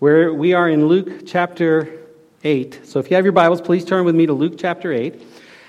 [0.00, 2.06] where we are in Luke chapter
[2.42, 2.80] 8.
[2.84, 5.22] So if you have your Bibles, please turn with me to Luke chapter 8.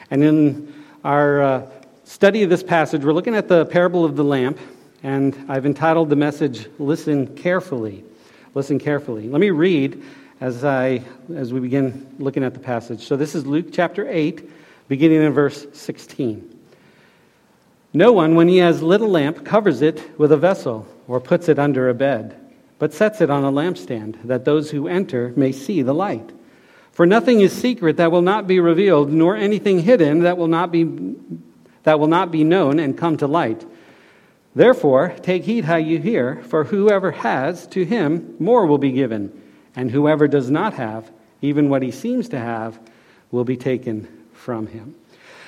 [0.10, 0.74] And in
[1.04, 1.72] our uh,
[2.06, 4.58] study of this passage, we're looking at the parable of the lamp,
[5.04, 8.06] and I've entitled the message, Listen Carefully.
[8.54, 9.28] Listen carefully.
[9.28, 10.02] Let me read
[10.40, 11.04] as, I,
[11.36, 13.06] as we begin looking at the passage.
[13.06, 14.50] So this is Luke chapter 8,
[14.88, 16.58] beginning in verse 16.
[17.94, 21.50] No one, when he has lit a lamp, covers it with a vessel or puts
[21.50, 22.38] it under a bed,
[22.82, 26.32] but sets it on a lampstand, that those who enter may see the light.
[26.92, 30.72] For nothing is secret that will not be revealed, nor anything hidden that will not
[30.72, 31.16] be,
[31.84, 33.64] that will not be known and come to light.
[34.56, 39.32] Therefore, take heed how you hear, for whoever has, to him more will be given,
[39.76, 42.80] and whoever does not have, even what he seems to have,
[43.30, 44.96] will be taken from him.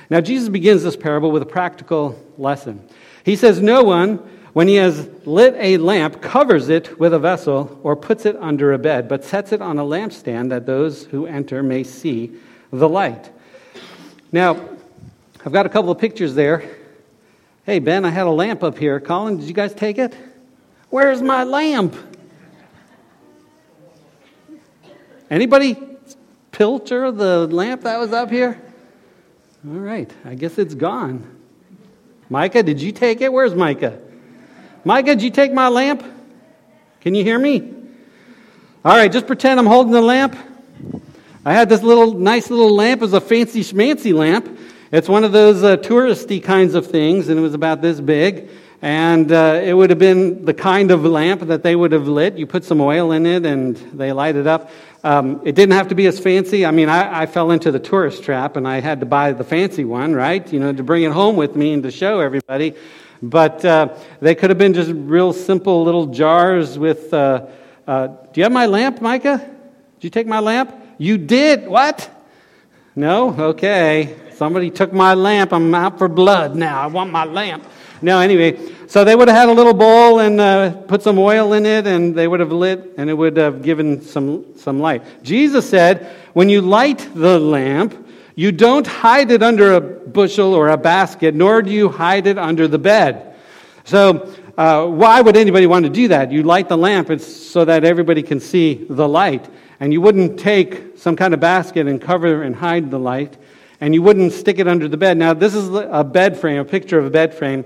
[0.08, 2.88] Now, Jesus begins this parable with a practical lesson.
[3.26, 4.20] He says, No one,
[4.54, 8.72] when he has lit a lamp, covers it with a vessel or puts it under
[8.72, 12.34] a bed, but sets it on a lampstand that those who enter may see
[12.72, 13.32] the light.
[14.32, 14.70] Now,
[15.46, 16.64] I've got a couple of pictures there.
[17.66, 19.00] Hey, Ben, I had a lamp up here.
[19.00, 20.16] Colin, did you guys take it?
[20.90, 21.96] Where's my lamp?
[25.30, 25.76] Anybody
[26.52, 28.62] pilcher the lamp that was up here?
[29.68, 31.26] All right, I guess it's gone.
[32.30, 33.34] Micah, did you take it?
[33.34, 34.00] Where's Micah?
[34.86, 36.04] Micah, did you take my lamp?
[37.02, 37.74] Can you hear me?
[38.84, 40.36] All right, just pretend I'm holding the lamp.
[41.46, 43.02] I had this little nice little lamp.
[43.02, 44.60] It was a fancy schmancy lamp.
[44.92, 48.50] It's one of those uh, touristy kinds of things, and it was about this big.
[48.82, 52.38] And uh, it would have been the kind of lamp that they would have lit.
[52.38, 54.70] You put some oil in it, and they light it up.
[55.06, 56.66] Um, it didn't have to be as fancy.
[56.66, 59.44] I mean, I, I, fell into the tourist trap and I had to buy the
[59.44, 60.52] fancy one, right?
[60.52, 62.74] You know, to bring it home with me and to show everybody.
[63.24, 67.14] But uh, they could have been just real simple little jars with.
[67.14, 67.46] Uh,
[67.88, 69.38] uh, do you have my lamp, Micah?
[69.38, 70.76] Did you take my lamp?
[70.98, 71.66] You did.
[71.66, 72.10] What?
[72.98, 73.34] No?
[73.52, 74.18] Okay.
[74.36, 75.54] Somebody took my lamp.
[75.54, 76.82] I'm out for blood now.
[76.82, 77.64] I want my lamp.
[78.02, 81.54] No, anyway, so they would have had a little bowl and uh, put some oil
[81.54, 85.02] in it, and they would have lit, and it would have given some, some light.
[85.24, 90.70] Jesus said, when you light the lamp, you don't hide it under a bushel or
[90.70, 93.36] a basket, nor do you hide it under the bed.
[93.84, 96.32] So, uh, why would anybody want to do that?
[96.32, 99.50] You light the lamp it's so that everybody can see the light.
[99.80, 103.36] And you wouldn't take some kind of basket and cover and hide the light,
[103.82, 105.18] and you wouldn't stick it under the bed.
[105.18, 107.66] Now, this is a bed frame, a picture of a bed frame.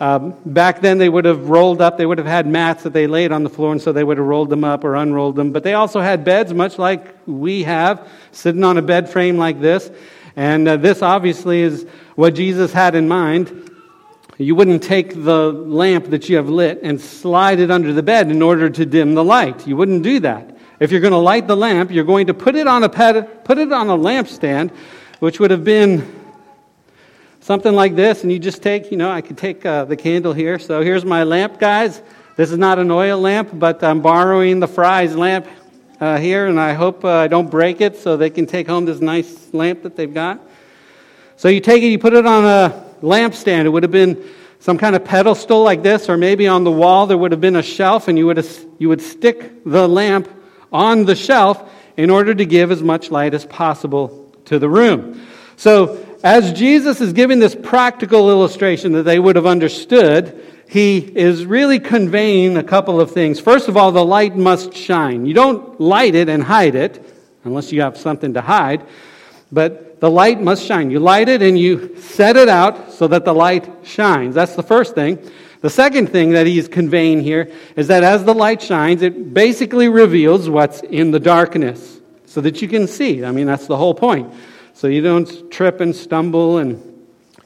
[0.00, 3.08] Um, back then, they would have rolled up, they would have had mats that they
[3.08, 5.50] laid on the floor, and so they would have rolled them up or unrolled them.
[5.50, 9.60] But they also had beds, much like we have, sitting on a bed frame like
[9.60, 9.90] this.
[10.36, 13.72] And uh, this obviously is what Jesus had in mind.
[14.38, 18.30] You wouldn't take the lamp that you have lit and slide it under the bed
[18.30, 19.66] in order to dim the light.
[19.66, 20.56] You wouldn't do that.
[20.78, 23.44] If you're going to light the lamp, you're going to put it on a ped-
[23.44, 24.70] put it on a lampstand,
[25.18, 26.17] which would have been
[27.48, 30.34] something like this, and you just take, you know, I could take uh, the candle
[30.34, 30.58] here.
[30.58, 32.02] So here's my lamp, guys.
[32.36, 35.46] This is not an oil lamp, but I'm borrowing the Fry's lamp
[35.98, 38.84] uh, here, and I hope uh, I don't break it so they can take home
[38.84, 40.42] this nice lamp that they've got.
[41.38, 43.64] So you take it, you put it on a lampstand.
[43.64, 44.22] It would have been
[44.58, 47.56] some kind of pedestal like this, or maybe on the wall there would have been
[47.56, 50.28] a shelf, and you would, have, you would stick the lamp
[50.70, 51.66] on the shelf
[51.96, 55.26] in order to give as much light as possible to the room.
[55.56, 61.46] So as Jesus is giving this practical illustration that they would have understood, he is
[61.46, 63.38] really conveying a couple of things.
[63.40, 65.26] First of all, the light must shine.
[65.26, 67.02] You don't light it and hide it,
[67.44, 68.84] unless you have something to hide,
[69.52, 70.90] but the light must shine.
[70.90, 74.34] You light it and you set it out so that the light shines.
[74.34, 75.18] That's the first thing.
[75.60, 79.88] The second thing that he's conveying here is that as the light shines, it basically
[79.88, 83.24] reveals what's in the darkness so that you can see.
[83.24, 84.32] I mean, that's the whole point
[84.78, 86.80] so you don't trip and stumble and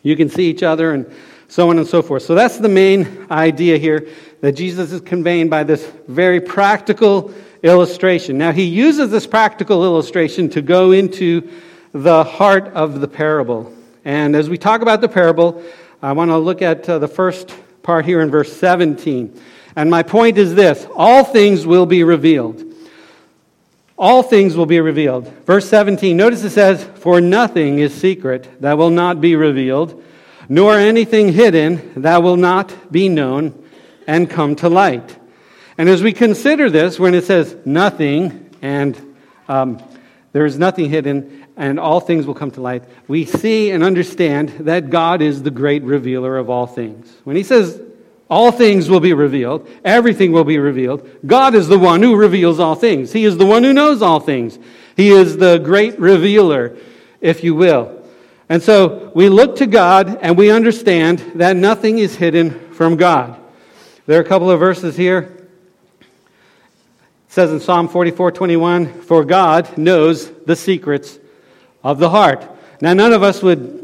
[0.03, 1.10] you can see each other and
[1.48, 2.25] so on and so forth.
[2.25, 4.06] So that's the main idea here
[4.43, 7.32] that Jesus is conveying by this very practical
[7.62, 8.37] illustration.
[8.37, 11.50] Now, he uses this practical illustration to go into
[11.93, 13.73] the heart of the parable.
[14.05, 15.62] And as we talk about the parable,
[16.02, 19.40] I want to look at uh, the first part here in verse 17.
[19.75, 22.71] And my point is this all things will be revealed
[23.98, 25.28] all things will be revealed.
[25.44, 30.02] Verse 17, notice it says, For nothing is secret that will not be revealed,
[30.48, 33.62] nor anything hidden that will not be known
[34.06, 35.18] and come to light.
[35.78, 39.14] And as we consider this, when it says nothing and
[39.48, 39.82] um,
[40.32, 44.50] there is nothing hidden and all things will come to light, we see and understand
[44.60, 47.14] that God is the great revealer of all things.
[47.24, 47.80] When he says
[48.32, 49.69] All things will be revealed.
[49.84, 51.06] Everything will be revealed.
[51.26, 53.12] God is the one who reveals all things.
[53.12, 54.58] He is the one who knows all things.
[54.96, 56.75] He is the great revealer,
[57.20, 58.02] if you will.
[58.49, 63.38] And so we look to God and we understand that nothing is hidden from God.
[64.06, 65.46] There are a couple of verses here.
[66.00, 66.06] It
[67.28, 71.19] says in Psalm 44 21, For God knows the secrets
[71.85, 72.49] of the heart.
[72.81, 73.81] Now, none of us would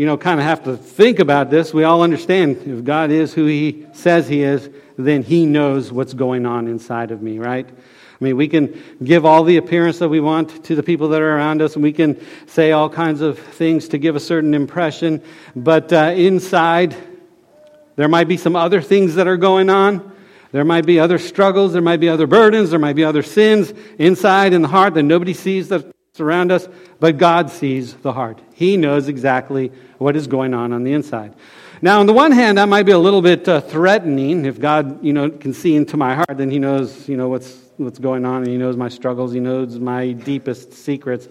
[0.00, 1.74] you know, kind of have to think about this.
[1.74, 6.14] We all understand if God is who He says He is, then He knows what's
[6.14, 7.68] going on inside of me, right?
[7.68, 11.20] I mean, we can give all the appearance that we want to the people that
[11.20, 14.54] are around us, and we can say all kinds of things to give a certain
[14.54, 15.22] impression,
[15.54, 16.96] but uh, inside,
[17.96, 20.16] there might be some other things that are going on.
[20.50, 23.74] There might be other struggles, there might be other burdens, there might be other sins
[23.98, 25.84] inside in the heart that nobody sees that's
[26.18, 26.68] around us,
[26.98, 28.40] but God sees the heart.
[28.54, 31.34] He knows exactly what is going on on the inside.
[31.82, 34.44] Now, on the one hand, that might be a little bit uh, threatening.
[34.44, 37.58] If God, you know, can see into my heart, then He knows, you know, what's
[37.76, 39.32] what's going on, and He knows my struggles.
[39.32, 41.28] He knows my deepest secrets.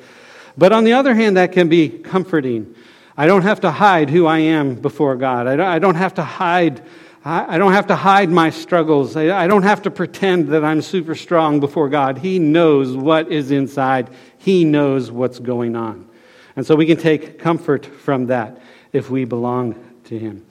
[0.58, 2.74] But on the other hand, that can be comforting.
[3.18, 5.46] I don't have to hide who I am before God.
[5.46, 6.82] I don't, I don't have to hide.
[7.26, 9.18] I don't have to hide my struggles.
[9.18, 12.18] I don't have to pretend that I'm super strong before God.
[12.18, 14.10] He knows what is inside.
[14.38, 16.08] He knows what's going on.
[16.56, 18.62] And so we can take comfort from that
[18.94, 19.76] if we belong
[20.06, 20.46] to Him.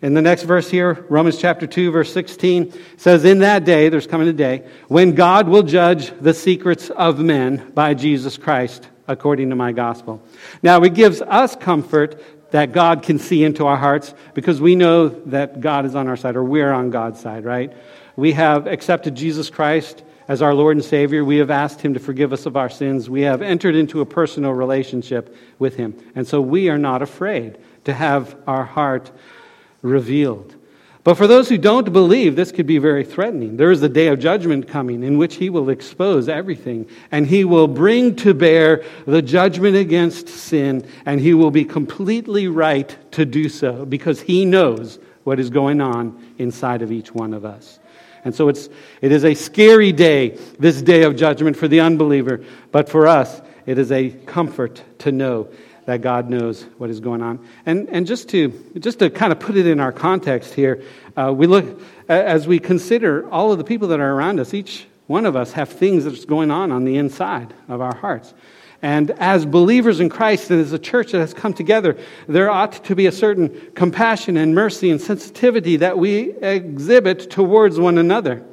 [0.00, 4.06] In the next verse here, Romans chapter 2, verse 16 says, In that day, there's
[4.06, 9.50] coming a day, when God will judge the secrets of men by Jesus Christ, according
[9.50, 10.20] to my gospel.
[10.62, 12.20] Now, it gives us comfort
[12.52, 16.16] that God can see into our hearts because we know that God is on our
[16.16, 17.72] side or we're on God's side, right?
[18.14, 21.24] We have accepted Jesus Christ as our Lord and Savior.
[21.24, 23.08] We have asked Him to forgive us of our sins.
[23.10, 25.98] We have entered into a personal relationship with Him.
[26.14, 29.10] And so we are not afraid to have our heart
[29.80, 30.54] revealed.
[31.04, 33.56] But for those who don't believe, this could be very threatening.
[33.56, 37.44] There is the day of judgment coming in which He will expose everything, and He
[37.44, 43.24] will bring to bear the judgment against sin, and He will be completely right to
[43.24, 47.80] do so because He knows what is going on inside of each one of us.
[48.24, 48.68] And so it's,
[49.00, 52.44] it is a scary day, this day of judgment for the unbeliever.
[52.70, 55.48] But for us, it is a comfort to know
[55.86, 57.44] that God knows what is going on.
[57.66, 58.48] And, and just, to,
[58.78, 60.82] just to kind of put it in our context here,
[61.16, 64.86] uh, we look, as we consider all of the people that are around us, each
[65.06, 68.32] one of us have things that's going on on the inside of our hearts.
[68.80, 71.96] And as believers in Christ and as a church that has come together,
[72.26, 77.78] there ought to be a certain compassion and mercy and sensitivity that we exhibit towards
[77.78, 78.44] one another.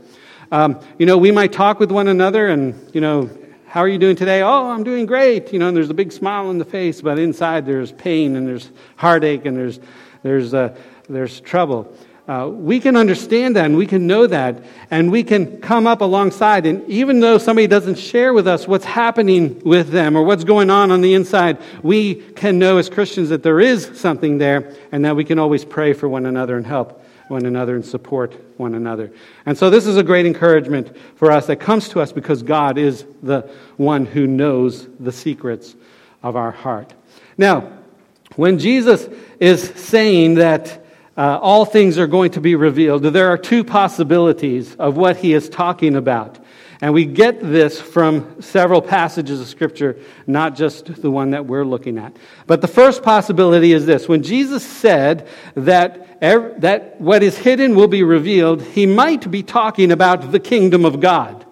[0.52, 3.30] Um, you know, we might talk with one another and, you know,
[3.69, 4.42] how are you doing today?
[4.42, 5.54] Oh, I'm doing great.
[5.54, 8.48] You know, and there's a big smile on the face, but inside there's pain and
[8.48, 9.80] there's heartache and there's,
[10.24, 10.75] there's, uh,
[11.07, 11.95] there's trouble.
[12.27, 16.01] Uh, we can understand that and we can know that and we can come up
[16.01, 16.66] alongside.
[16.66, 20.72] And even though somebody doesn't share with us what's happening with them or what's going
[20.72, 25.06] on on the inside, we can know as Christians that there is something there and
[25.06, 28.76] that we can always pray for one another and help one another and support one
[28.76, 29.12] another.
[29.46, 32.78] And so this is a great encouragement for us that comes to us because God
[32.78, 35.76] is the one who knows the secrets
[36.24, 36.94] of our heart.
[37.38, 37.72] Now,
[38.36, 39.08] when Jesus
[39.40, 40.86] is saying that
[41.20, 43.04] uh, all things are going to be revealed.
[43.04, 46.40] There are two possibilities of what he is talking about.
[46.81, 51.65] And we get this from several passages of Scripture, not just the one that we're
[51.65, 52.15] looking at.
[52.48, 57.89] But the first possibility is this when Jesus said that, that what is hidden will
[57.89, 61.46] be revealed, he might be talking about the kingdom of God.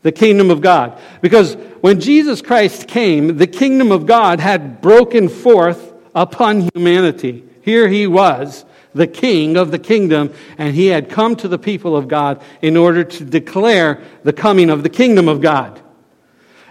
[0.00, 0.98] The kingdom of God.
[1.20, 7.44] Because when Jesus Christ came, the kingdom of God had broken forth upon humanity.
[7.60, 8.64] Here he was
[8.98, 12.76] the king of the kingdom, and he had come to the people of God in
[12.76, 15.80] order to declare the coming of the kingdom of God.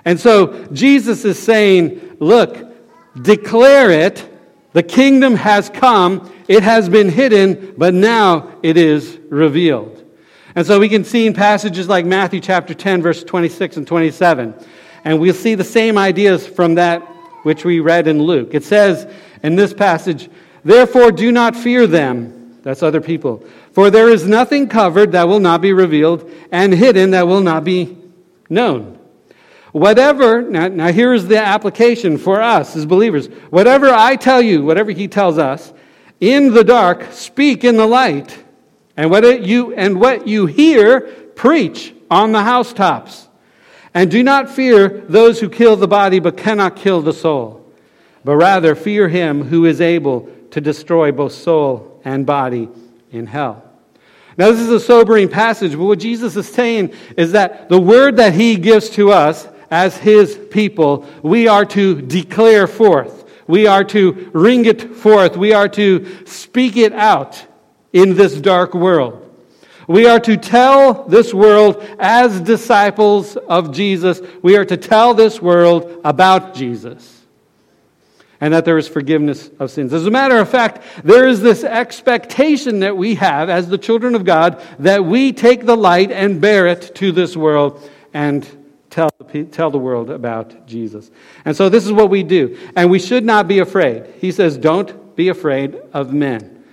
[0.05, 2.57] And so Jesus is saying, Look,
[3.19, 4.29] declare it.
[4.73, 6.31] The kingdom has come.
[6.47, 10.03] It has been hidden, but now it is revealed.
[10.55, 14.53] And so we can see in passages like Matthew chapter 10, verse 26 and 27.
[15.03, 17.01] And we'll see the same ideas from that
[17.43, 18.49] which we read in Luke.
[18.53, 19.11] It says
[19.43, 20.29] in this passage,
[20.63, 22.59] Therefore, do not fear them.
[22.63, 23.45] That's other people.
[23.71, 27.63] For there is nothing covered that will not be revealed, and hidden that will not
[27.63, 27.97] be
[28.49, 28.99] known.
[29.71, 33.27] Whatever, now, now here's the application for us as believers.
[33.49, 35.71] Whatever I tell you, whatever he tells us,
[36.19, 38.43] in the dark, speak in the light.
[38.95, 43.27] And what you, and what you hear, preach on the housetops.
[43.93, 47.71] And do not fear those who kill the body but cannot kill the soul,
[48.23, 52.69] but rather fear him who is able to destroy both soul and body
[53.11, 53.63] in hell.
[54.37, 58.17] Now, this is a sobering passage, but what Jesus is saying is that the word
[58.17, 63.25] that he gives to us as his people, we are to declare forth.
[63.47, 65.37] We are to ring it forth.
[65.37, 67.43] We are to speak it out
[67.93, 69.23] in this dark world.
[69.87, 75.41] We are to tell this world as disciples of Jesus, we are to tell this
[75.41, 77.17] world about Jesus
[78.39, 79.93] and that there is forgiveness of sins.
[79.93, 84.15] As a matter of fact, there is this expectation that we have as the children
[84.15, 88.47] of God that we take the light and bear it to this world and
[88.89, 89.09] tell,
[89.51, 91.11] tell the world about Jesus.
[91.45, 92.57] And so this is what we do.
[92.75, 94.05] And we should not be afraid.
[94.19, 96.63] He says, don't be afraid of men.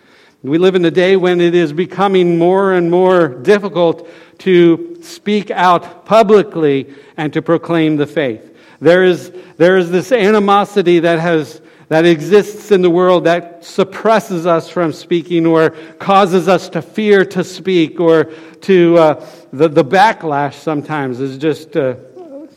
[0.42, 4.06] We live in a day when it is becoming more and more difficult
[4.40, 8.53] to speak out publicly and to proclaim the faith.
[8.80, 14.46] There is, there is this animosity that, has, that exists in the world that suppresses
[14.46, 18.24] us from speaking or causes us to fear to speak or
[18.62, 21.94] to uh, the, the backlash sometimes is just, uh,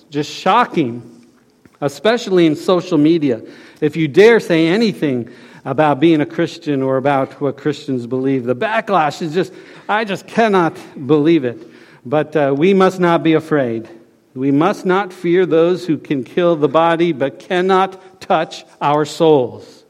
[0.09, 1.27] just shocking,
[1.81, 3.41] especially in social media.
[3.81, 5.29] If you dare say anything
[5.65, 9.53] about being a Christian or about what Christians believe, the backlash is just,
[9.87, 11.67] I just cannot believe it.
[12.05, 13.89] But uh, we must not be afraid.
[14.37, 19.83] We must not fear those who can kill the body but cannot touch our souls.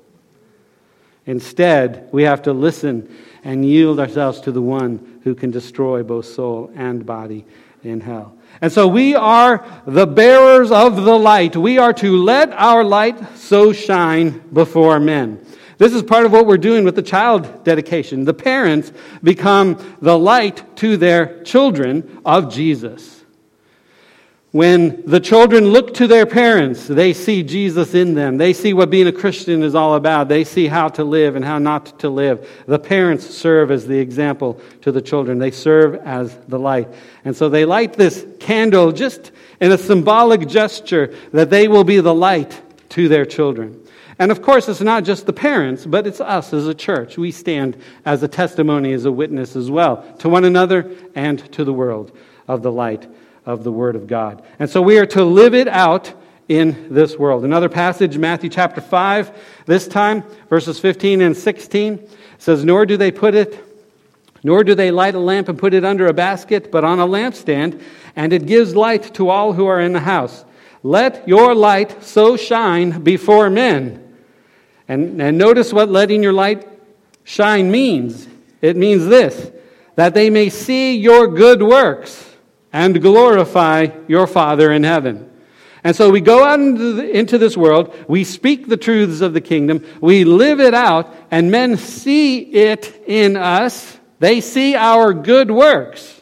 [1.26, 3.14] Instead, we have to listen
[3.44, 7.46] and yield ourselves to the one who can destroy both soul and body
[7.84, 8.38] in hell.
[8.62, 11.58] And so we are the bearers of the light.
[11.58, 15.46] We are to let our light so shine before men.
[15.78, 18.24] This is part of what we're doing with the child dedication.
[18.24, 23.17] The parents become the light to their children of Jesus.
[24.52, 28.38] When the children look to their parents, they see Jesus in them.
[28.38, 30.30] They see what being a Christian is all about.
[30.30, 32.50] They see how to live and how not to live.
[32.66, 36.88] The parents serve as the example to the children, they serve as the light.
[37.26, 42.00] And so they light this candle just in a symbolic gesture that they will be
[42.00, 43.84] the light to their children.
[44.18, 47.18] And of course, it's not just the parents, but it's us as a church.
[47.18, 47.76] We stand
[48.06, 52.18] as a testimony, as a witness as well, to one another and to the world
[52.48, 53.08] of the light
[53.48, 54.44] of the Word of God.
[54.60, 56.14] And so we are to live it out
[56.50, 57.46] in this world.
[57.46, 59.32] Another passage, Matthew chapter 5,
[59.66, 63.64] this time, verses 15 and 16, says, Nor do they put it,
[64.44, 67.08] nor do they light a lamp and put it under a basket, but on a
[67.08, 67.82] lampstand,
[68.18, 70.44] and it gives light to all who are in the house.
[70.84, 74.04] Let your light so shine before men.
[74.90, 76.68] And, and notice what letting your light
[77.24, 78.28] shine means.
[78.62, 79.52] It means this
[79.96, 82.27] that they may see your good works
[82.78, 85.28] and glorify your Father in heaven.
[85.84, 89.34] And so we go out into, the, into, this world, we speak the truths of
[89.34, 93.98] the kingdom, we live it out, and men see it in us.
[94.20, 96.22] They see our good works,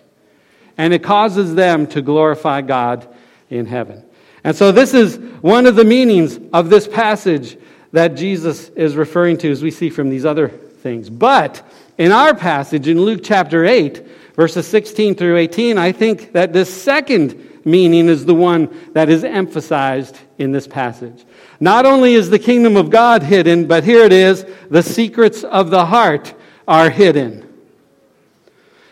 [0.78, 3.06] and it causes them to glorify God
[3.50, 4.06] in heaven.
[4.46, 7.58] And so this is one of the meanings of this passage
[7.92, 11.10] that Jesus is referring to as we see from these other things.
[11.10, 16.54] But in our passage in Luke chapter 8, verses 16 through 18, I think that
[16.54, 21.26] this second meaning is the one that is emphasized in this passage.
[21.60, 25.70] Not only is the kingdom of God hidden, but here it is the secrets of
[25.70, 26.34] the heart
[26.68, 27.42] are hidden.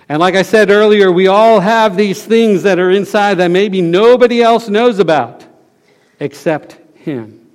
[0.09, 3.81] And like I said earlier, we all have these things that are inside that maybe
[3.81, 5.45] nobody else knows about
[6.19, 7.49] except Him.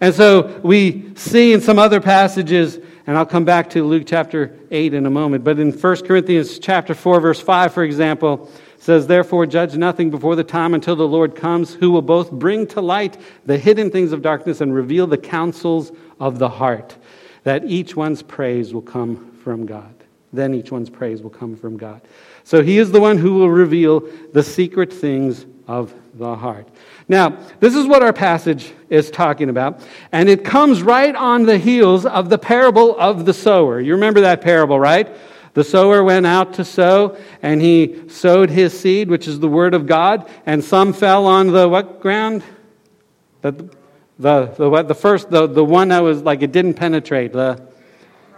[0.00, 4.52] And so we see in some other passages and I'll come back to Luke chapter
[4.70, 5.44] 8 in a moment.
[5.44, 10.34] But in 1 Corinthians chapter 4, verse 5, for example, says, Therefore judge nothing before
[10.34, 14.12] the time until the Lord comes, who will both bring to light the hidden things
[14.12, 16.96] of darkness and reveal the counsels of the heart,
[17.44, 19.94] that each one's praise will come from God.
[20.32, 22.00] Then each one's praise will come from God.
[22.42, 24.00] So he is the one who will reveal
[24.32, 26.68] the secret things of the heart.
[27.08, 31.56] Now, this is what our passage is talking about, and it comes right on the
[31.56, 33.80] heels of the parable of the sower.
[33.80, 35.08] You remember that parable, right?
[35.54, 39.72] The sower went out to sow, and he sowed his seed, which is the word
[39.72, 42.42] of God, and some fell on the what ground?
[43.40, 43.52] The,
[44.18, 47.62] the, the, the first, the, the one that was like it didn't penetrate, the,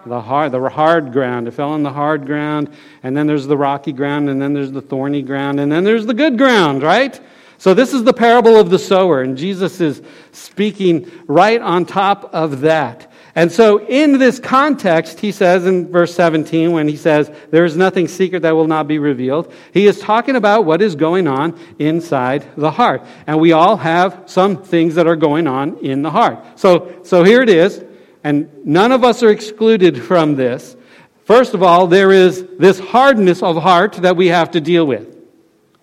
[0.05, 1.49] the hard, the hard ground.
[1.49, 2.71] It fell on the hard ground,
[3.03, 6.05] and then there's the rocky ground, and then there's the thorny ground, and then there's
[6.05, 7.19] the good ground, right?
[7.61, 10.01] So, this is the parable of the sower, and Jesus is
[10.31, 13.11] speaking right on top of that.
[13.35, 17.77] And so, in this context, he says in verse 17, when he says, There is
[17.77, 21.59] nothing secret that will not be revealed, he is talking about what is going on
[21.81, 23.05] inside the heart.
[23.27, 26.61] And we all have some things that are going on in the heart.
[26.61, 27.85] So, so here it is,
[28.23, 30.77] and none of us are excluded from this.
[31.25, 35.18] First of all, there is this hardness of heart that we have to deal with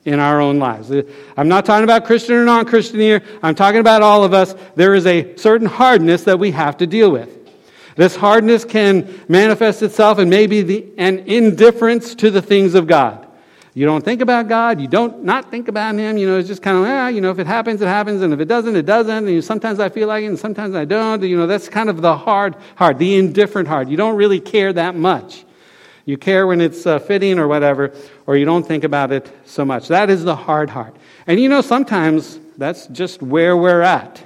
[0.05, 0.91] in our own lives.
[1.35, 3.24] I'm not talking about Christian or non Christian here.
[3.43, 4.55] I'm talking about all of us.
[4.75, 7.29] There is a certain hardness that we have to deal with.
[7.95, 13.25] This hardness can manifest itself in maybe the, an indifference to the things of God.
[13.74, 14.79] You don't think about God.
[14.79, 16.17] You don't not think about Him.
[16.17, 18.21] You know, it's just kind of, ah, you know, if it happens, it happens.
[18.21, 19.27] And if it doesn't, it doesn't.
[19.27, 21.21] And sometimes I feel like it and sometimes I don't.
[21.24, 23.89] You know, that's kind of the hard heart, the indifferent heart.
[23.89, 25.45] You don't really care that much.
[26.05, 27.91] You care when it's uh, fitting or whatever,
[28.27, 29.88] or you don't think about it so much.
[29.88, 30.95] That is the hard heart.
[31.25, 34.24] And you know, sometimes that's just where we're at.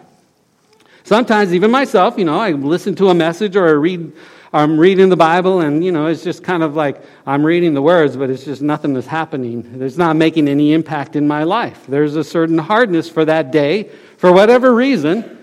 [1.04, 4.12] Sometimes, even myself, you know, I listen to a message or I read,
[4.52, 7.82] I'm reading the Bible, and, you know, it's just kind of like I'm reading the
[7.82, 9.82] words, but it's just nothing is happening.
[9.82, 11.86] It's not making any impact in my life.
[11.88, 15.39] There's a certain hardness for that day, for whatever reason.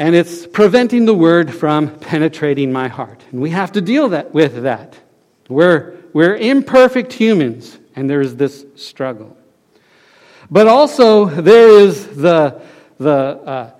[0.00, 3.22] And it's preventing the word from penetrating my heart.
[3.32, 4.98] And we have to deal that, with that.
[5.46, 9.36] We're, we're imperfect humans, and there's this struggle.
[10.50, 12.62] But also, there is the,
[12.96, 13.70] the, uh,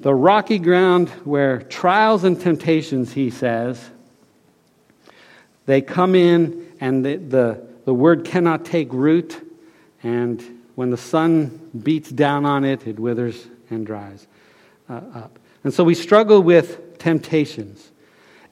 [0.00, 3.90] the rocky ground where trials and temptations, he says,
[5.66, 9.38] they come in and the, the, the word cannot take root,
[10.02, 10.42] and
[10.76, 14.26] when the sun beats down on it, it withers and dries
[14.88, 15.38] uh, up.
[15.64, 17.90] And so we struggle with temptations.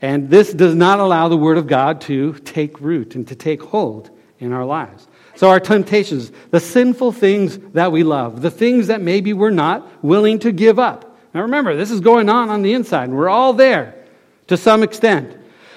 [0.02, 3.62] And this does not allow the Word of God to take root and to take
[3.62, 5.06] hold in our lives.
[5.36, 10.04] So, our temptations, the sinful things that we love, the things that maybe we're not
[10.04, 11.18] willing to give up.
[11.32, 14.04] Now, remember, this is going on on the inside, and we're all there
[14.48, 15.36] to some extent.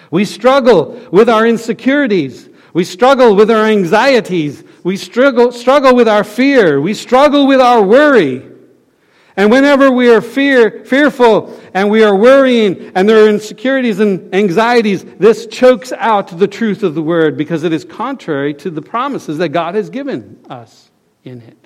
[0.10, 2.50] We struggle with our insecurities.
[2.74, 4.64] We struggle with our anxieties.
[4.84, 6.82] We struggle, struggle with our fear.
[6.82, 8.53] We struggle with our worry.
[9.36, 14.34] And whenever we are fear, fearful and we are worrying and there are insecurities and
[14.34, 18.82] anxieties, this chokes out the truth of the word because it is contrary to the
[18.82, 20.92] promises that God has given us
[21.24, 21.58] in it.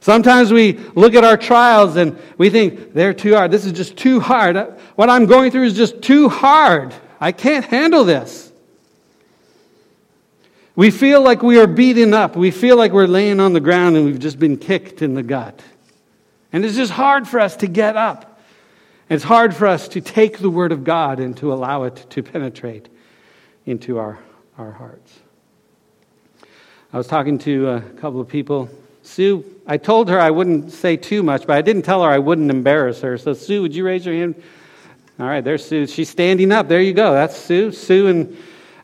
[0.00, 3.50] Sometimes we look at our trials and we think they're too hard.
[3.50, 4.56] This is just too hard.
[4.56, 6.92] Uh, what I'm going through is just too hard.
[7.20, 8.52] I can't handle this.
[10.74, 12.34] We feel like we are beaten up.
[12.34, 15.22] We feel like we're laying on the ground and we've just been kicked in the
[15.22, 15.62] gut.
[16.52, 18.40] And it's just hard for us to get up.
[19.08, 22.22] It's hard for us to take the Word of God and to allow it to
[22.22, 22.88] penetrate
[23.66, 24.18] into our,
[24.58, 25.20] our hearts.
[26.92, 28.68] I was talking to a couple of people.
[29.02, 32.18] Sue, I told her I wouldn't say too much, but I didn't tell her I
[32.18, 33.16] wouldn't embarrass her.
[33.18, 34.40] So, Sue, would you raise your hand?
[35.18, 35.86] All right, there's Sue.
[35.86, 36.68] She's standing up.
[36.68, 37.12] There you go.
[37.12, 37.72] That's Sue.
[37.72, 38.36] Sue and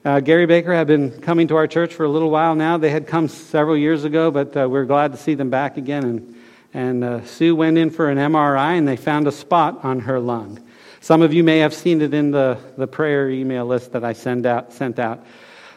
[0.04, 2.78] uh, Gary Baker have been coming to our church for a little while now.
[2.78, 6.04] They had come several years ago, but uh, we're glad to see them back again.
[6.04, 6.36] And
[6.78, 10.20] and uh, Sue went in for an MRI and they found a spot on her
[10.20, 10.64] lung.
[11.00, 14.12] Some of you may have seen it in the, the prayer email list that I
[14.12, 15.26] send out, sent out.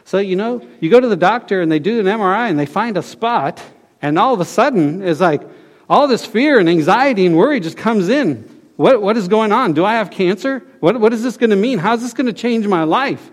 [0.04, 2.66] So, you know, you go to the doctor and they do an MRI and they
[2.66, 3.60] find a spot,
[4.00, 5.42] and all of a sudden, it's like
[5.90, 8.48] all this fear and anxiety and worry just comes in.
[8.76, 9.72] What, what is going on?
[9.72, 10.62] Do I have cancer?
[10.78, 11.78] What, what is this going to mean?
[11.78, 13.28] How is this going to change my life?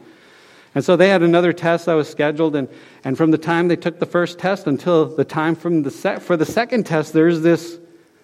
[0.75, 2.69] And so they had another test that was scheduled, and,
[3.03, 6.19] and from the time they took the first test until the time from the se-
[6.19, 7.79] for the second test, there's this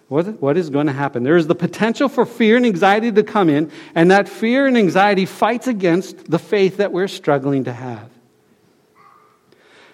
[0.07, 1.23] what, what is going to happen?
[1.23, 4.77] There is the potential for fear and anxiety to come in, and that fear and
[4.77, 8.09] anxiety fights against the faith that we're struggling to have.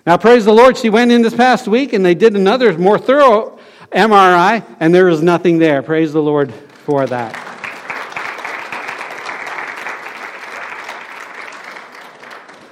[0.06, 2.98] Now, praise the Lord, she went in this past week and they did another more
[2.98, 3.60] thorough
[3.92, 5.82] MRI, and there was nothing there.
[5.82, 6.52] Praise the Lord
[6.86, 7.51] for that.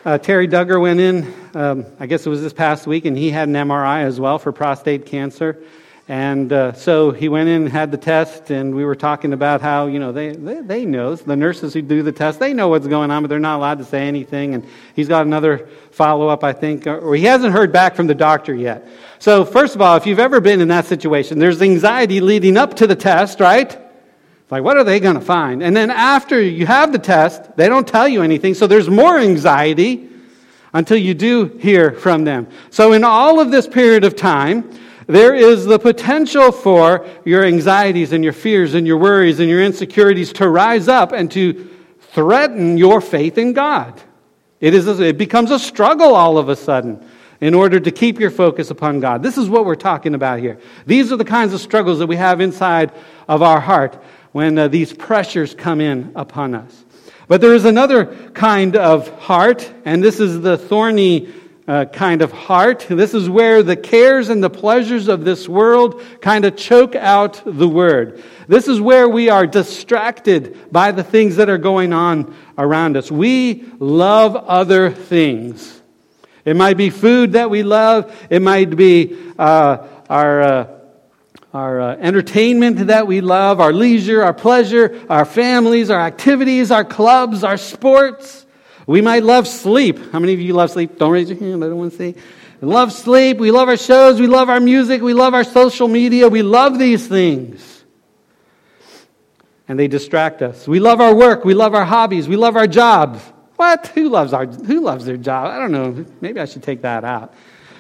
[0.05, 3.31] Uh, Terry Duggar went in, um, I guess it was this past week, and he
[3.31, 5.61] had an MRI as well for prostate cancer.
[6.07, 9.59] And uh, so he went in and had the test, and we were talking about
[9.59, 12.69] how, you know, they, they, they know, the nurses who do the test, they know
[12.69, 14.55] what's going on, but they're not allowed to say anything.
[14.55, 18.15] And he's got another follow up, I think, or he hasn't heard back from the
[18.15, 18.87] doctor yet.
[19.19, 22.75] So, first of all, if you've ever been in that situation, there's anxiety leading up
[22.77, 23.77] to the test, right?
[24.49, 25.61] Like, what are they going to find?
[25.61, 29.17] And then after you have the test, they don't tell you anything, so there's more
[29.19, 30.09] anxiety
[30.73, 32.47] until you do hear from them.
[32.71, 34.71] So, in all of this period of time,
[35.07, 39.63] there is the potential for your anxieties and your fears and your worries and your
[39.63, 41.67] insecurities to rise up and to
[42.11, 44.01] threaten your faith in God.
[44.59, 47.03] It, is a, it becomes a struggle all of a sudden
[47.41, 49.23] in order to keep your focus upon God.
[49.23, 50.59] This is what we're talking about here.
[50.85, 52.91] These are the kinds of struggles that we have inside
[53.27, 56.85] of our heart when uh, these pressures come in upon us.
[57.27, 61.31] But there is another kind of heart, and this is the thorny
[61.67, 62.87] uh, kind of heart.
[62.89, 67.43] This is where the cares and the pleasures of this world kind of choke out
[67.45, 68.23] the word.
[68.47, 73.11] This is where we are distracted by the things that are going on around us.
[73.11, 75.79] We love other things.
[76.45, 80.78] It might be food that we love, it might be uh, our.
[81.53, 86.85] Our uh, entertainment that we love, our leisure, our pleasure, our families, our activities, our
[86.85, 88.45] clubs, our sports.
[88.85, 90.11] We might love sleep.
[90.11, 90.97] How many of you love sleep?
[90.97, 91.63] Don't raise your hand.
[91.63, 92.15] I don't want to see.
[92.61, 93.37] We love sleep.
[93.37, 94.19] We love our shows.
[94.19, 95.01] We love our music.
[95.01, 96.27] We love our social media.
[96.27, 97.83] We love these things.
[99.67, 100.67] And they distract us.
[100.67, 101.45] We love our work.
[101.45, 102.27] We love our hobbies.
[102.27, 103.21] We love our jobs.
[103.55, 103.87] What?
[103.87, 105.47] Who loves, our, who loves their job?
[105.47, 106.05] I don't know.
[106.21, 107.33] Maybe I should take that out.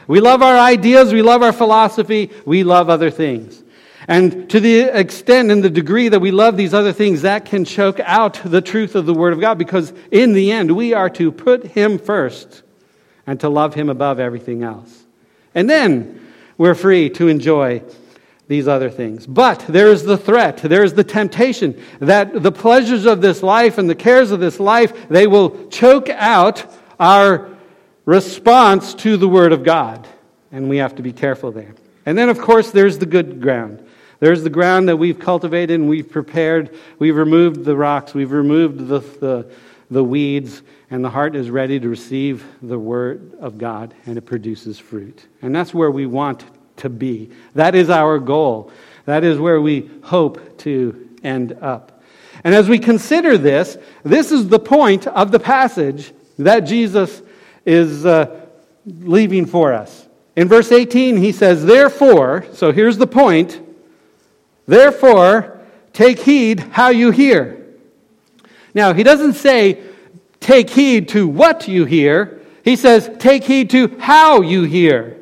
[0.09, 1.13] We love our ideas.
[1.13, 2.31] We love our philosophy.
[2.43, 3.63] We love other things.
[4.07, 7.63] And to the extent and the degree that we love these other things, that can
[7.63, 11.11] choke out the truth of the Word of God because in the end, we are
[11.11, 12.63] to put Him first
[13.27, 15.05] and to love Him above everything else.
[15.53, 17.83] And then we're free to enjoy
[18.47, 19.27] these other things.
[19.27, 23.77] But there is the threat, there is the temptation that the pleasures of this life
[23.77, 26.65] and the cares of this life, they will choke out
[26.99, 27.58] our
[28.09, 30.07] response to the Word of God.
[30.51, 31.75] And we have to be careful there.
[32.07, 33.85] And then, of course, there's the good ground.
[34.19, 36.75] There's the ground that we've cultivated and we've prepared.
[36.97, 39.51] We've removed the rocks, we've removed the, the,
[39.91, 44.25] the weeds, and the heart is ready to receive the word of God and it
[44.25, 45.27] produces fruit.
[45.43, 46.43] And that's where we want
[46.77, 47.29] to be.
[47.53, 48.71] That is our goal.
[49.05, 52.01] That is where we hope to end up.
[52.43, 57.21] And as we consider this, this is the point of the passage that Jesus
[57.65, 58.47] is uh,
[58.85, 60.07] leaving for us.
[60.35, 63.61] In verse 18, he says, Therefore, so here's the point
[64.67, 65.59] Therefore,
[65.93, 67.65] take heed how you hear.
[68.75, 69.81] Now, he doesn't say,
[70.39, 72.39] take heed to what you hear.
[72.63, 75.17] He says, take heed to how you hear.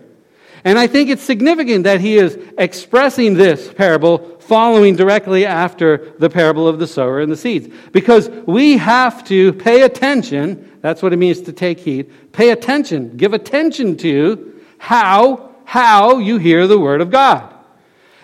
[0.66, 6.30] And I think it's significant that he is expressing this parable following directly after the
[6.30, 7.74] parable of the sower and the seeds.
[7.94, 13.18] Because we have to pay attention, that's what it means to take heed, pay attention,
[13.18, 17.54] give attention to how, how you hear the word of God.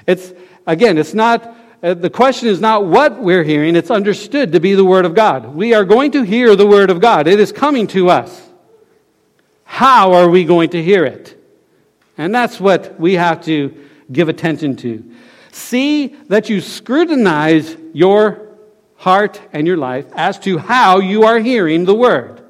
[0.08, 0.34] It's,
[0.65, 4.76] Again, it's not, uh, the question is not what we're hearing, it's understood to be
[4.76, 5.54] the Word of God.
[5.54, 8.49] We are going to hear the Word of God, it is coming to us.
[9.65, 11.38] How are we going to hear it?
[12.17, 13.76] And that's what we have to
[14.12, 15.12] give attention to.
[15.52, 18.56] See that you scrutinize your
[18.95, 22.42] heart and your life as to how you are hearing the Word.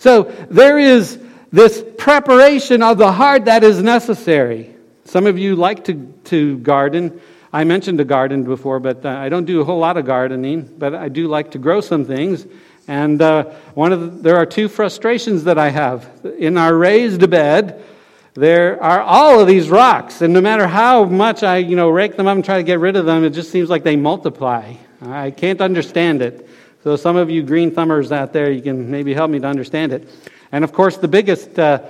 [0.00, 1.18] So there is
[1.52, 4.74] this preparation of the heart that is necessary.
[5.04, 7.20] Some of you like to, to garden.
[7.52, 10.62] I mentioned a garden before, but uh, I don't do a whole lot of gardening,
[10.62, 12.46] but I do like to grow some things.
[12.88, 16.08] And uh, one of the, there are two frustrations that I have.
[16.38, 17.84] In our raised bed,
[18.32, 22.16] there are all of these rocks, and no matter how much I, you know, rake
[22.16, 24.76] them up and try to get rid of them, it just seems like they multiply.
[25.02, 26.48] I can't understand it.
[26.82, 29.92] So some of you green thumbers out there, you can maybe help me to understand
[29.92, 30.08] it.
[30.52, 31.82] And of course, the biggest uh,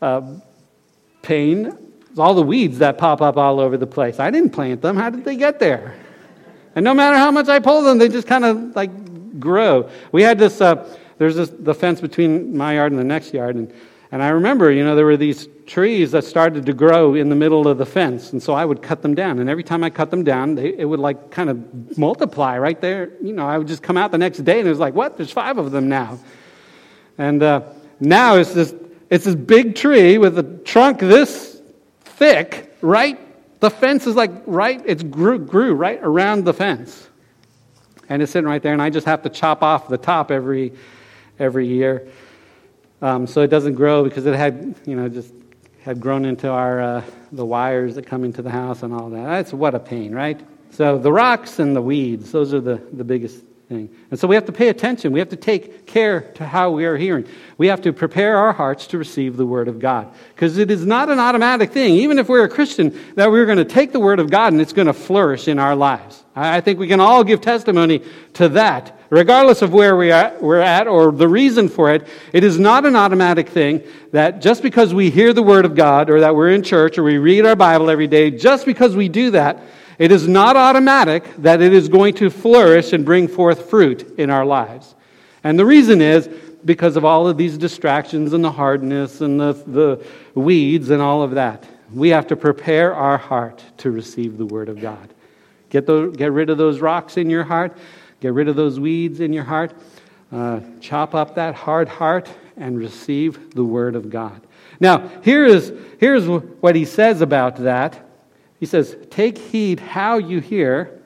[0.00, 0.22] uh
[1.22, 1.78] pain
[2.12, 4.18] is all the weeds that pop up all over the place.
[4.18, 4.96] I didn't plant them.
[4.96, 5.94] How did they get there?
[6.74, 8.90] And no matter how much I pull them, they just kind of like
[9.38, 9.88] grow.
[10.10, 13.56] We had this, uh, there's this, the fence between my yard and the next yard.
[13.56, 13.72] And,
[14.10, 17.34] and I remember, you know, there were these trees that started to grow in the
[17.34, 18.32] middle of the fence.
[18.32, 19.38] And so I would cut them down.
[19.38, 22.80] And every time I cut them down, they, it would like kind of multiply right
[22.80, 23.12] there.
[23.20, 25.16] You know, I would just come out the next day and it was like, what?
[25.16, 26.18] There's five of them now.
[27.18, 27.62] And uh,
[28.00, 28.74] now it's this,
[29.10, 31.60] it's this big tree with a trunk this
[32.04, 33.18] thick, right?
[33.60, 37.08] The fence is like right, it's grew, grew right around the fence.
[38.08, 40.72] And it's sitting right there, and I just have to chop off the top every,
[41.38, 42.08] every year.
[43.00, 45.32] Um, so it doesn't grow because it had, you know, just
[45.84, 49.24] had grown into our, uh, the wires that come into the house and all that.
[49.24, 50.40] That's what a pain, right?
[50.70, 53.90] So the rocks and the weeds, those are the, the biggest thing.
[54.10, 55.12] And so we have to pay attention.
[55.12, 57.26] We have to take care to how we are hearing.
[57.58, 60.12] We have to prepare our hearts to receive the Word of God.
[60.34, 63.58] Because it is not an automatic thing, even if we're a Christian, that we're going
[63.58, 66.21] to take the Word of God and it's going to flourish in our lives.
[66.34, 68.02] I think we can all give testimony
[68.34, 68.98] to that.
[69.10, 72.86] Regardless of where we are, we're at or the reason for it, it is not
[72.86, 76.48] an automatic thing that just because we hear the Word of God or that we're
[76.48, 79.62] in church or we read our Bible every day, just because we do that,
[79.98, 84.30] it is not automatic that it is going to flourish and bring forth fruit in
[84.30, 84.94] our lives.
[85.44, 86.28] And the reason is
[86.64, 91.22] because of all of these distractions and the hardness and the, the weeds and all
[91.22, 91.66] of that.
[91.92, 95.12] We have to prepare our heart to receive the Word of God.
[95.72, 97.78] Get, the, get rid of those rocks in your heart,
[98.20, 99.72] get rid of those weeds in your heart,
[100.30, 104.42] uh, chop up that hard heart, and receive the word of God.
[104.80, 108.06] Now, here is, here's what he says about that.
[108.60, 111.00] He says, Take heed how you hear.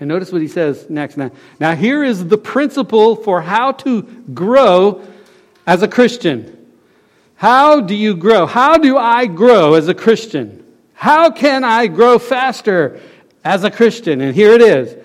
[0.00, 1.16] And notice what he says next.
[1.16, 5.00] Now, now here is the principle for how to grow
[5.64, 6.72] as a Christian.
[7.36, 8.46] How do you grow?
[8.46, 10.66] How do I grow as a Christian?
[10.92, 13.00] How can I grow faster
[13.44, 14.20] as a Christian?
[14.20, 14.96] And here it is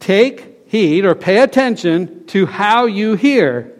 [0.00, 3.74] take heed or pay attention to how you hear.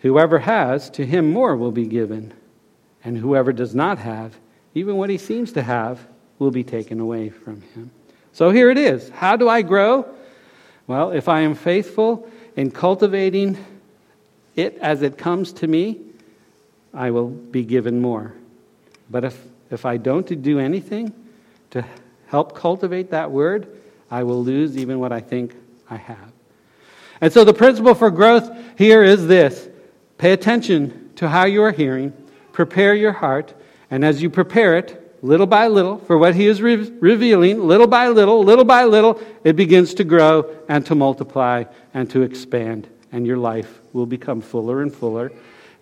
[0.00, 2.32] Whoever has, to him more will be given.
[3.04, 4.36] And whoever does not have,
[4.74, 6.06] even what he seems to have,
[6.38, 7.90] will be taken away from him.
[8.32, 9.08] So here it is.
[9.10, 10.06] How do I grow?
[10.86, 13.56] Well, if I am faithful in cultivating
[14.54, 16.00] it as it comes to me,
[16.92, 18.34] I will be given more.
[19.10, 21.12] But if, if I don't do anything
[21.70, 21.84] to
[22.26, 23.68] help cultivate that word,
[24.10, 25.54] I will lose even what I think
[25.88, 26.32] I have.
[27.20, 29.68] And so the principle for growth here is this
[30.18, 32.12] pay attention to how you are hearing,
[32.52, 33.54] prepare your heart,
[33.90, 37.86] and as you prepare it, little by little, for what he is re- revealing, little
[37.86, 42.88] by little, little by little, it begins to grow and to multiply and to expand,
[43.12, 45.32] and your life will become fuller and fuller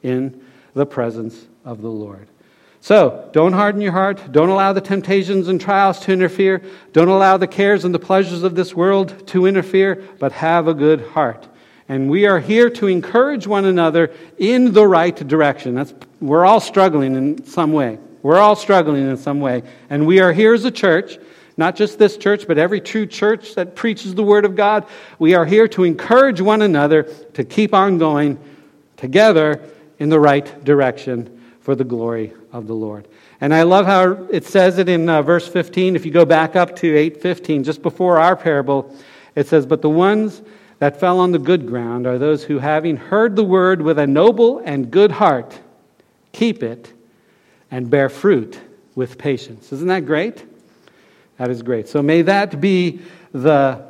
[0.02, 0.40] in
[0.74, 2.28] the presence of the Lord.
[2.84, 4.30] So, don't harden your heart.
[4.30, 6.60] Don't allow the temptations and trials to interfere.
[6.92, 10.74] Don't allow the cares and the pleasures of this world to interfere, but have a
[10.74, 11.48] good heart.
[11.88, 15.74] And we are here to encourage one another in the right direction.
[15.74, 17.98] That's, we're all struggling in some way.
[18.22, 19.62] We're all struggling in some way.
[19.88, 21.16] And we are here as a church,
[21.56, 24.86] not just this church, but every true church that preaches the Word of God.
[25.18, 28.38] We are here to encourage one another to keep on going
[28.98, 29.62] together
[29.98, 33.08] in the right direction for the glory of the Lord.
[33.40, 35.96] And I love how it says it in uh, verse 15.
[35.96, 38.94] If you go back up to 8:15, just before our parable,
[39.34, 40.40] it says, "But the ones
[40.78, 44.06] that fell on the good ground are those who, having heard the word with a
[44.06, 45.58] noble and good heart,
[46.32, 46.92] keep it
[47.72, 48.60] and bear fruit
[48.94, 50.44] with patience." Isn't that great?
[51.38, 51.88] That is great.
[51.88, 53.00] So may that be
[53.32, 53.82] the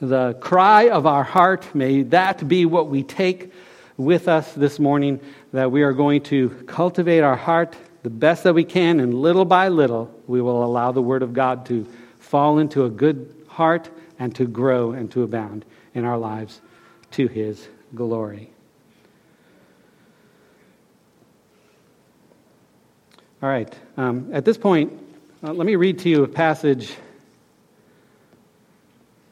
[0.00, 1.74] the cry of our heart.
[1.74, 3.52] May that be what we take
[4.00, 5.20] with us this morning
[5.52, 9.44] that we are going to cultivate our heart the best that we can, and little
[9.44, 11.86] by little, we will allow the Word of God to
[12.18, 16.62] fall into a good heart and to grow and to abound in our lives
[17.12, 18.50] to His glory.
[23.42, 24.92] All right, um, at this point,
[25.42, 26.94] uh, let me read to you a passage